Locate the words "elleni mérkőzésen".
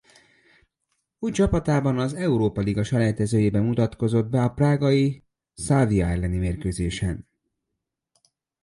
6.05-7.27